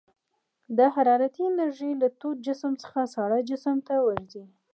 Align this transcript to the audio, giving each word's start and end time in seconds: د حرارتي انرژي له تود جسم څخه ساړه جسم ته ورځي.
د 0.77 0.79
حرارتي 0.95 1.41
انرژي 1.51 1.91
له 2.01 2.07
تود 2.19 2.37
جسم 2.47 2.73
څخه 2.83 2.99
ساړه 3.13 3.39
جسم 3.49 3.77
ته 3.87 3.95
ورځي. 4.07 4.43